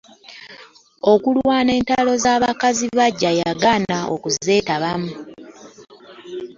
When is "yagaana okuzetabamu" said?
3.39-5.11